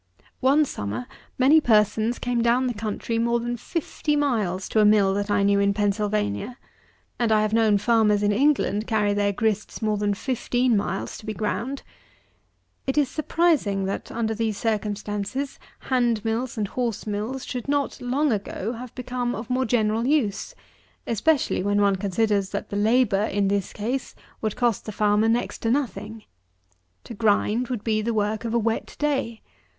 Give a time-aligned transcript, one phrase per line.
[0.39, 1.05] One summer
[1.37, 5.43] many persons came down the country more than fifty miles to a mill that I
[5.43, 6.57] knew in Pennsylvania;
[7.19, 11.25] and I have known farmers in England carry their grists more than fifteen miles to
[11.27, 11.83] be ground.
[12.87, 18.31] It is surprising, that, under these circumstances, hand mills and horse mills should not, long
[18.31, 20.55] ago, have become of more general use;
[21.05, 25.59] especially when one considers that the labour, in this case, would cost the farmer next
[25.59, 26.23] to nothing.
[27.03, 29.43] To grind would be the work of a wet day.